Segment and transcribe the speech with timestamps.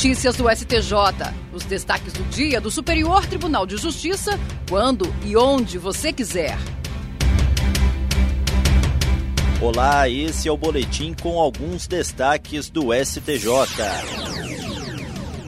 [0.00, 0.94] Notícias do STJ.
[1.52, 6.56] Os destaques do dia do Superior Tribunal de Justiça, quando e onde você quiser.
[9.60, 13.50] Olá, esse é o boletim com alguns destaques do STJ.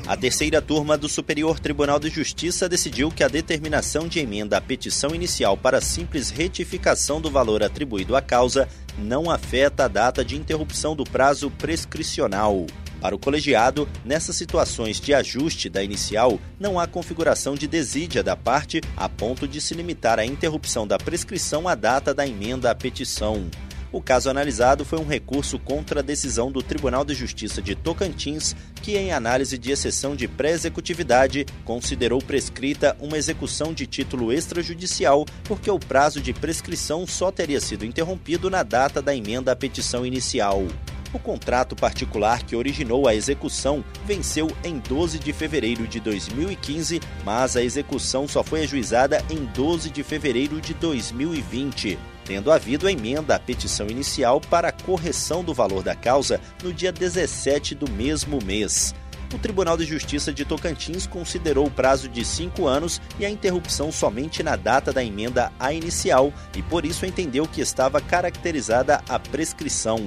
[0.07, 4.61] A terceira turma do Superior Tribunal de Justiça decidiu que a determinação de emenda à
[4.61, 10.37] petição inicial para simples retificação do valor atribuído à causa não afeta a data de
[10.37, 12.67] interrupção do prazo prescricional.
[13.03, 18.37] Para o colegiado, nessas situações de ajuste da inicial, não há configuração de desídia da
[18.37, 22.75] parte a ponto de se limitar a interrupção da prescrição à data da emenda à
[22.77, 23.51] petição.
[23.91, 28.55] O caso analisado foi um recurso contra a decisão do Tribunal de Justiça de Tocantins,
[28.81, 35.71] que, em análise de exceção de pré-executividade, considerou prescrita uma execução de título extrajudicial, porque
[35.71, 40.65] o prazo de prescrição só teria sido interrompido na data da emenda à petição inicial.
[41.13, 47.57] O contrato particular que originou a execução venceu em 12 de fevereiro de 2015, mas
[47.57, 53.35] a execução só foi ajuizada em 12 de fevereiro de 2020 tendo havido a emenda
[53.35, 58.95] à petição inicial para correção do valor da causa no dia 17 do mesmo mês.
[59.35, 63.91] O Tribunal de Justiça de Tocantins considerou o prazo de cinco anos e a interrupção
[63.91, 69.19] somente na data da emenda à inicial e, por isso, entendeu que estava caracterizada a
[69.19, 69.99] prescrição.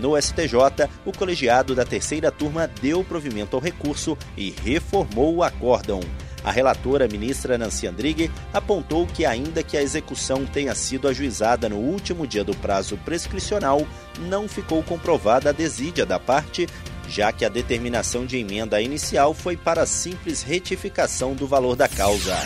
[0.00, 6.00] No STJ, o colegiado da terceira turma deu provimento ao recurso e reformou o acórdão.
[6.44, 11.76] A relatora, ministra Nancy Andrighi, apontou que, ainda que a execução tenha sido ajuizada no
[11.76, 13.86] último dia do prazo prescricional,
[14.20, 16.68] não ficou comprovada a desídia da parte,
[17.08, 22.36] já que a determinação de emenda inicial foi para simples retificação do valor da causa.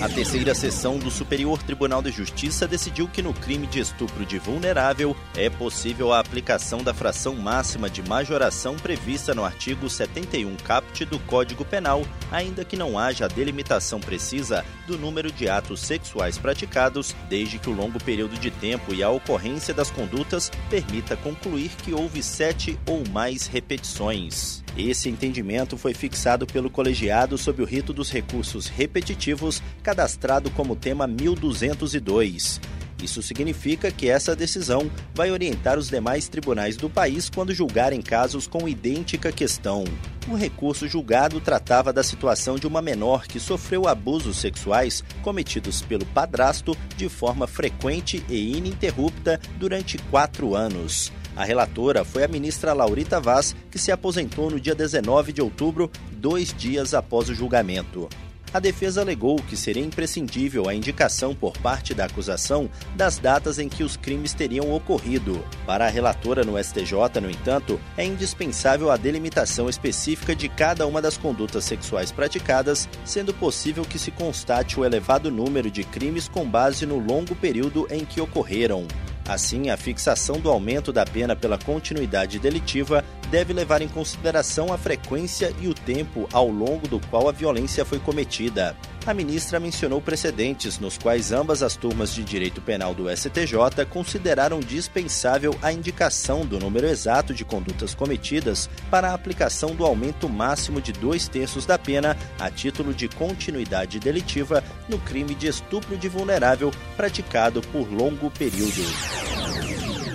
[0.00, 4.38] A terceira sessão do Superior Tribunal de Justiça decidiu que no crime de estupro de
[4.38, 11.04] vulnerável é possível a aplicação da fração máxima de majoração prevista no artigo 71 caput
[11.04, 17.14] do Código Penal, ainda que não haja delimitação precisa do número de atos sexuais praticados,
[17.28, 21.92] desde que o longo período de tempo e a ocorrência das condutas permita concluir que
[21.92, 24.62] houve sete ou mais repetições.
[24.76, 31.06] Esse entendimento foi fixado pelo colegiado sob o rito dos recursos repetitivos, cadastrado como tema
[31.06, 32.60] 1202.
[33.02, 38.46] Isso significa que essa decisão vai orientar os demais tribunais do país quando julgarem casos
[38.46, 39.84] com idêntica questão.
[40.28, 46.04] O recurso julgado tratava da situação de uma menor que sofreu abusos sexuais cometidos pelo
[46.06, 51.10] padrasto de forma frequente e ininterrupta durante quatro anos.
[51.40, 55.90] A relatora foi a ministra Laurita Vaz, que se aposentou no dia 19 de outubro,
[56.12, 58.10] dois dias após o julgamento.
[58.52, 63.70] A defesa alegou que seria imprescindível a indicação por parte da acusação das datas em
[63.70, 65.42] que os crimes teriam ocorrido.
[65.64, 71.00] Para a relatora no STJ, no entanto, é indispensável a delimitação específica de cada uma
[71.00, 76.46] das condutas sexuais praticadas, sendo possível que se constate o elevado número de crimes com
[76.46, 78.86] base no longo período em que ocorreram.
[79.30, 84.76] Assim, a fixação do aumento da pena pela continuidade delitiva deve levar em consideração a
[84.76, 88.76] frequência e o tempo ao longo do qual a violência foi cometida.
[89.06, 94.60] A ministra mencionou precedentes nos quais ambas as turmas de direito penal do STJ consideraram
[94.60, 100.82] dispensável a indicação do número exato de condutas cometidas para a aplicação do aumento máximo
[100.82, 106.08] de dois terços da pena a título de continuidade delitiva no crime de estupro de
[106.08, 109.29] vulnerável praticado por longo período.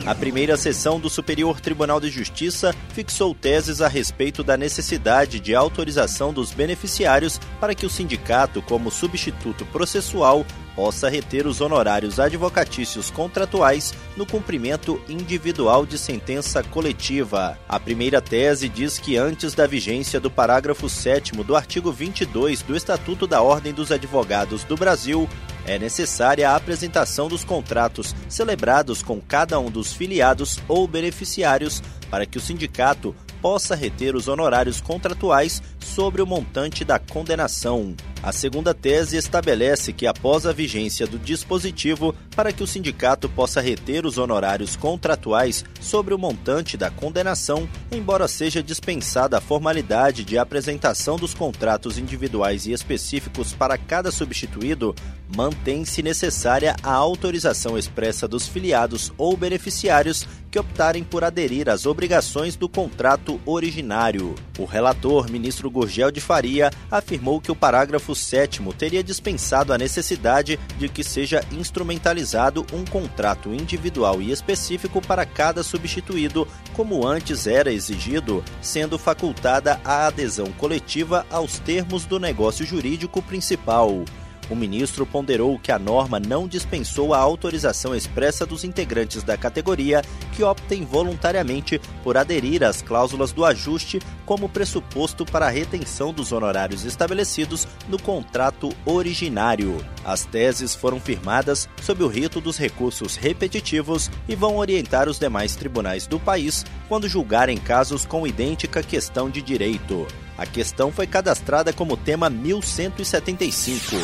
[0.06, 5.56] A primeira sessão do Superior Tribunal de Justiça fixou teses a respeito da necessidade de
[5.56, 10.46] autorização dos beneficiários para que o sindicato, como substituto processual,
[10.76, 17.58] possa reter os honorários advocatícios contratuais no cumprimento individual de sentença coletiva.
[17.68, 22.76] A primeira tese diz que antes da vigência do parágrafo 7 do artigo 22 do
[22.76, 25.28] Estatuto da Ordem dos Advogados do Brasil,
[25.68, 32.26] é necessária a apresentação dos contratos celebrados com cada um dos filiados ou beneficiários para
[32.26, 37.96] que o sindicato possa reter os honorários contratuais sobre o montante da condenação.
[38.26, 43.62] A segunda tese estabelece que, após a vigência do dispositivo, para que o sindicato possa
[43.62, 50.40] reter os honorários contratuais sobre o montante da condenação, embora seja dispensada a formalidade de
[50.40, 54.96] apresentação dos contratos individuais e específicos para cada substituído,
[55.36, 62.56] mantém-se necessária a autorização expressa dos filiados ou beneficiários que optarem por aderir às obrigações
[62.56, 64.34] do contrato originário.
[64.58, 70.60] O relator, ministro Gurgel de Faria afirmou que o parágrafo 7 teria dispensado a necessidade
[70.78, 77.72] de que seja instrumentalizado um contrato individual e específico para cada substituído, como antes era
[77.72, 84.04] exigido, sendo facultada a adesão coletiva aos termos do negócio jurídico principal.
[84.50, 90.02] O ministro ponderou que a norma não dispensou a autorização expressa dos integrantes da categoria
[90.34, 96.32] que optem voluntariamente por aderir às cláusulas do ajuste como pressuposto para a retenção dos
[96.32, 99.78] honorários estabelecidos no contrato originário.
[100.04, 105.56] As teses foram firmadas sob o rito dos recursos repetitivos e vão orientar os demais
[105.56, 110.06] tribunais do país quando julgarem casos com idêntica questão de direito.
[110.38, 113.96] A questão foi cadastrada como tema 1175.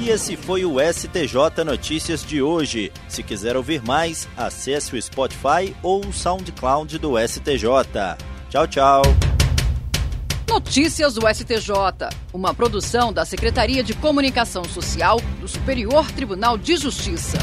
[0.00, 2.92] E esse foi o STJ Notícias de hoje.
[3.08, 8.16] Se quiser ouvir mais, acesse o Spotify ou o SoundCloud do STJ.
[8.48, 9.02] Tchau, tchau.
[10.48, 11.70] Notícias do STJ,
[12.32, 17.36] uma produção da Secretaria de Comunicação Social do Superior Tribunal de Justiça.